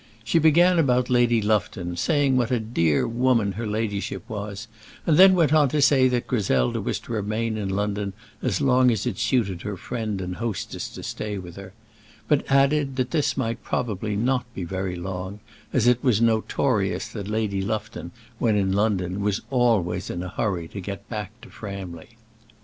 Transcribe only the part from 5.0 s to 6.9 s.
and then went on to say that Griselda